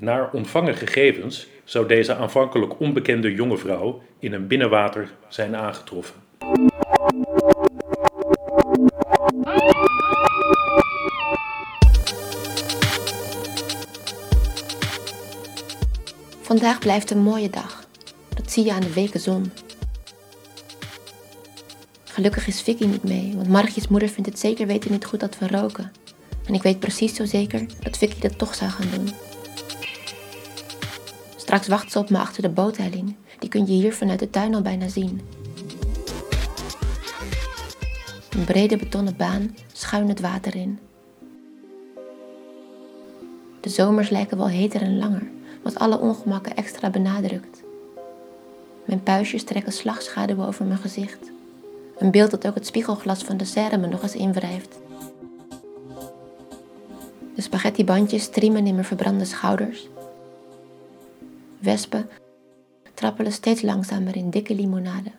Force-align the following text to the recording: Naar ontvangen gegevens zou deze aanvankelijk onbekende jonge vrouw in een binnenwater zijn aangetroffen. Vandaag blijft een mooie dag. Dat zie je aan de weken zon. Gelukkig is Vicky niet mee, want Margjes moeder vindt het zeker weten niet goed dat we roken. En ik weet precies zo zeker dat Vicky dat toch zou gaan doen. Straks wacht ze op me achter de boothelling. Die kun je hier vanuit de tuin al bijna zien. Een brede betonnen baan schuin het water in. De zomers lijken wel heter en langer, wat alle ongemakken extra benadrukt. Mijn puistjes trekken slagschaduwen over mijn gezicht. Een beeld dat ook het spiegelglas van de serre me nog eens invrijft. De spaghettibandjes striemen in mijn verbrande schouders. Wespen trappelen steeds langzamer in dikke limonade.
Naar 0.00 0.30
ontvangen 0.32 0.74
gegevens 0.74 1.46
zou 1.64 1.86
deze 1.88 2.14
aanvankelijk 2.14 2.80
onbekende 2.80 3.34
jonge 3.34 3.56
vrouw 3.56 4.02
in 4.18 4.32
een 4.32 4.46
binnenwater 4.46 5.10
zijn 5.28 5.56
aangetroffen. 5.56 6.14
Vandaag 16.40 16.78
blijft 16.78 17.10
een 17.10 17.22
mooie 17.22 17.50
dag. 17.50 17.84
Dat 18.34 18.52
zie 18.52 18.64
je 18.64 18.72
aan 18.72 18.80
de 18.80 18.92
weken 18.92 19.20
zon. 19.20 19.52
Gelukkig 22.04 22.46
is 22.46 22.62
Vicky 22.62 22.86
niet 22.86 23.04
mee, 23.04 23.32
want 23.34 23.48
Margjes 23.48 23.88
moeder 23.88 24.08
vindt 24.08 24.28
het 24.28 24.38
zeker 24.38 24.66
weten 24.66 24.92
niet 24.92 25.04
goed 25.04 25.20
dat 25.20 25.38
we 25.38 25.48
roken. 25.48 25.92
En 26.46 26.54
ik 26.54 26.62
weet 26.62 26.80
precies 26.80 27.14
zo 27.14 27.24
zeker 27.24 27.66
dat 27.82 27.98
Vicky 27.98 28.20
dat 28.20 28.38
toch 28.38 28.54
zou 28.54 28.70
gaan 28.70 28.90
doen. 28.94 29.29
Straks 31.50 31.68
wacht 31.68 31.92
ze 31.92 31.98
op 31.98 32.10
me 32.10 32.18
achter 32.18 32.42
de 32.42 32.48
boothelling. 32.48 33.16
Die 33.38 33.48
kun 33.48 33.66
je 33.66 33.72
hier 33.72 33.94
vanuit 33.94 34.18
de 34.18 34.30
tuin 34.30 34.54
al 34.54 34.62
bijna 34.62 34.88
zien. 34.88 35.20
Een 38.30 38.44
brede 38.44 38.76
betonnen 38.76 39.16
baan 39.16 39.56
schuin 39.72 40.08
het 40.08 40.20
water 40.20 40.56
in. 40.56 40.78
De 43.60 43.68
zomers 43.68 44.10
lijken 44.10 44.36
wel 44.36 44.48
heter 44.48 44.82
en 44.82 44.98
langer, 44.98 45.22
wat 45.62 45.78
alle 45.78 45.98
ongemakken 45.98 46.56
extra 46.56 46.90
benadrukt. 46.90 47.62
Mijn 48.84 49.02
puistjes 49.02 49.44
trekken 49.44 49.72
slagschaduwen 49.72 50.46
over 50.46 50.64
mijn 50.64 50.80
gezicht. 50.80 51.30
Een 51.98 52.10
beeld 52.10 52.30
dat 52.30 52.46
ook 52.46 52.54
het 52.54 52.66
spiegelglas 52.66 53.22
van 53.22 53.36
de 53.36 53.44
serre 53.44 53.76
me 53.76 53.86
nog 53.86 54.02
eens 54.02 54.16
invrijft. 54.16 54.78
De 57.34 57.42
spaghettibandjes 57.42 58.22
striemen 58.22 58.66
in 58.66 58.74
mijn 58.74 58.86
verbrande 58.86 59.24
schouders. 59.24 59.88
Wespen 61.60 62.08
trappelen 62.94 63.32
steeds 63.32 63.62
langzamer 63.62 64.16
in 64.16 64.30
dikke 64.30 64.54
limonade. 64.54 65.12